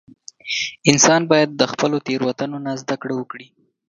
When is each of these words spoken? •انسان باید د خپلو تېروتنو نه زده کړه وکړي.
•انسان 0.91 1.21
باید 1.31 1.49
د 1.55 1.61
خپلو 1.71 1.97
تېروتنو 2.07 2.57
نه 2.65 2.73
زده 2.81 2.95
کړه 3.01 3.13
وکړي. 3.17 3.47